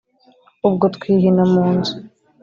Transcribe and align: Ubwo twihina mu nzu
Ubwo 0.67 0.85
twihina 0.95 1.43
mu 1.51 1.65
nzu 1.75 1.93